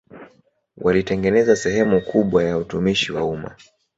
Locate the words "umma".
3.25-3.55